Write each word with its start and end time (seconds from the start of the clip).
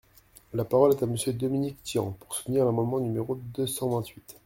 La 0.55 0.65
parole 0.65 0.93
est 0.93 1.03
à 1.03 1.05
Monsieur 1.05 1.31
Dominique 1.31 1.77
Tian, 1.83 2.17
pour 2.19 2.33
soutenir 2.35 2.65
l’amendement 2.65 2.99
numéro 2.99 3.35
deux 3.35 3.67
cent 3.67 3.87
vingt-huit. 3.87 4.35